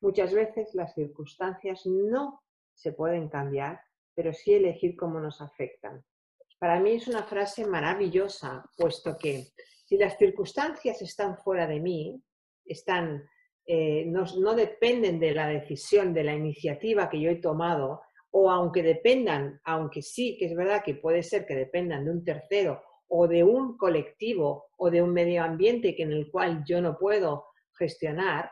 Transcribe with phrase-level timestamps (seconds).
[0.00, 2.42] Muchas veces las circunstancias no
[2.74, 3.80] se pueden cambiar,
[4.14, 6.04] pero sí elegir cómo nos afectan.
[6.58, 9.44] Para mí es una frase maravillosa, puesto que
[9.84, 12.22] si las circunstancias están fuera de mí,
[12.64, 13.28] están,
[13.66, 18.50] eh, no, no dependen de la decisión, de la iniciativa que yo he tomado, o
[18.50, 22.82] aunque dependan, aunque sí que es verdad que puede ser que dependan de un tercero
[23.08, 26.98] o de un colectivo o de un medio ambiente que en el cual yo no
[26.98, 27.46] puedo
[27.78, 28.50] gestionar,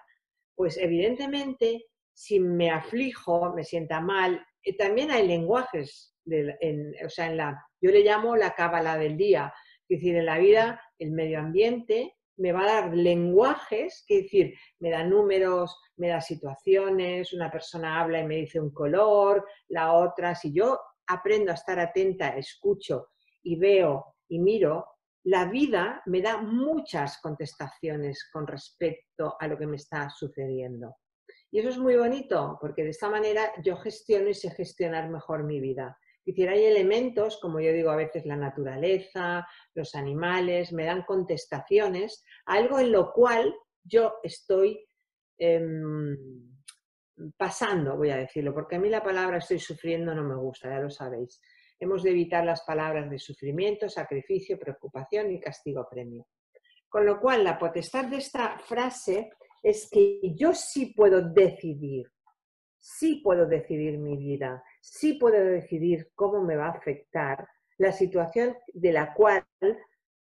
[0.54, 7.36] pues evidentemente si me aflijo, me sienta mal, eh, también hay lenguajes, o sea, en
[7.36, 9.52] la, yo le llamo la cábala del día,
[9.88, 14.54] es decir, en la vida el medio ambiente me va a dar lenguajes, que decir,
[14.80, 19.92] me da números, me da situaciones, una persona habla y me dice un color, la
[19.92, 23.08] otra, si yo aprendo a estar atenta, escucho
[23.42, 24.86] y veo y miro,
[25.24, 30.97] la vida me da muchas contestaciones con respecto a lo que me está sucediendo.
[31.50, 35.45] Y eso es muy bonito, porque de esta manera yo gestiono y sé gestionar mejor
[35.45, 35.97] mi vida.
[36.27, 42.25] Decir, hay elementos, como yo digo a veces, la naturaleza, los animales, me dan contestaciones,
[42.47, 44.86] algo en lo cual yo estoy
[45.39, 46.17] em,
[47.36, 50.80] pasando, voy a decirlo, porque a mí la palabra estoy sufriendo no me gusta, ya
[50.80, 51.41] lo sabéis.
[51.78, 56.27] Hemos de evitar las palabras de sufrimiento, sacrificio, preocupación y castigo premio.
[56.89, 62.11] Con lo cual, la potestad de esta frase es que yo sí puedo decidir,
[62.78, 68.56] sí puedo decidir mi vida, sí puedo decidir cómo me va a afectar la situación
[68.72, 69.45] de la cual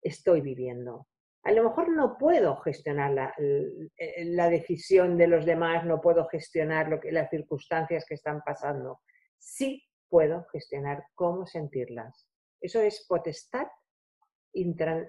[0.01, 1.07] estoy viviendo.
[1.43, 6.99] A lo mejor no puedo gestionar la, decisión de los demás, no puedo gestionar lo
[6.99, 9.01] que, las circunstancias que están pasando.
[9.39, 12.27] Sí puedo gestionar cómo sentirlas.
[12.59, 13.67] Eso es potestad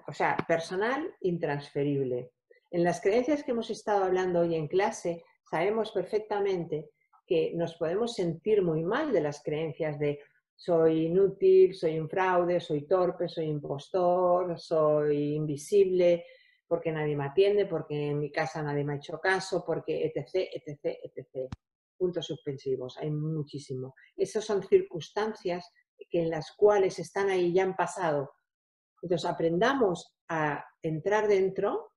[0.07, 2.31] o sea, personal intransferible.
[2.71, 6.89] En las creencias que hemos estado hablando hoy en clase, sabemos perfectamente
[7.27, 10.21] que nos podemos sentir muy mal de las creencias de
[10.55, 16.25] soy inútil, soy un fraude, soy torpe, soy impostor, soy invisible,
[16.65, 20.49] porque nadie me atiende, porque en mi casa nadie me ha hecho caso, porque etc,
[20.53, 21.49] etc, etc.
[22.03, 23.95] Puntos suspensivos, hay muchísimo.
[24.17, 25.71] Esas son circunstancias
[26.09, 28.29] que en las cuales están ahí ya han pasado.
[29.01, 31.91] Entonces aprendamos a entrar dentro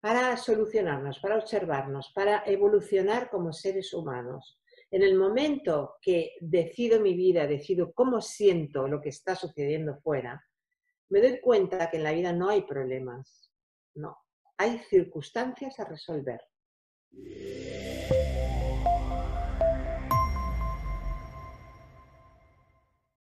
[0.00, 4.60] para solucionarnos, para observarnos, para evolucionar como seres humanos.
[4.90, 10.44] En el momento que decido mi vida, decido cómo siento lo que está sucediendo fuera,
[11.10, 13.52] me doy cuenta que en la vida no hay problemas,
[13.94, 14.18] no,
[14.58, 16.40] hay circunstancias a resolver.